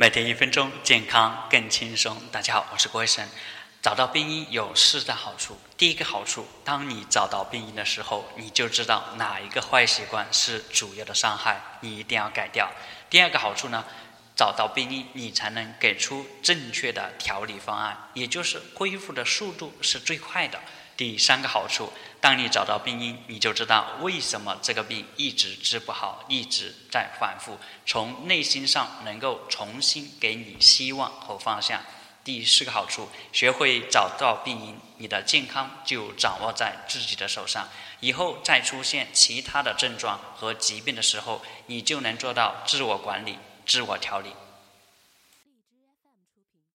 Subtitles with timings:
[0.00, 2.16] 每天一分钟，健康更轻松。
[2.32, 3.28] 大家好，我是郭医生。
[3.82, 5.60] 找到病因有四大好处。
[5.76, 12.70] 第一个好处，当你找到病因的时候，你就知道哪一个坏习惯是主要的伤害，你一定要改掉。
[13.10, 13.84] 第二个好处呢，
[14.34, 20.58] 找到病因，你才能给出正确的调理方案，也就是恢复的速度是最快的。
[20.96, 31.80] 第三个好处，当你找到病因，你就知道为什么这个病一直治不好，一直在反复，从内心上能够重新给你希望和方向。
[32.22, 37.66] 第四个好处，学会找到病因，你的健康就掌握在自己的手上。
[38.00, 44.30] 以后再出现其他的症状和疾病的时候，你就能做到自我管理、自我调理。